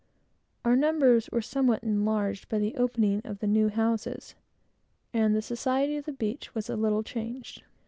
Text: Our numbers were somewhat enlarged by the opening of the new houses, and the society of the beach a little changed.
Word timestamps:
Our 0.65 0.75
numbers 0.75 1.29
were 1.31 1.43
somewhat 1.43 1.83
enlarged 1.83 2.49
by 2.49 2.57
the 2.57 2.75
opening 2.75 3.21
of 3.23 3.37
the 3.37 3.45
new 3.45 3.69
houses, 3.69 4.33
and 5.13 5.35
the 5.35 5.43
society 5.43 5.95
of 5.95 6.05
the 6.05 6.11
beach 6.11 6.49
a 6.55 6.75
little 6.75 7.03
changed. 7.03 7.61